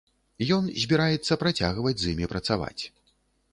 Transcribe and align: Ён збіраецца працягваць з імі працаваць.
Ён 0.55 0.69
збіраецца 0.85 1.37
працягваць 1.45 1.95
з 2.01 2.05
імі 2.15 2.33
працаваць. 2.35 2.83